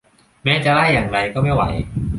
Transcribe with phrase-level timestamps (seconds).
[0.43, 1.63] แม้จะไล่อย่างไรก็ไม่ไหว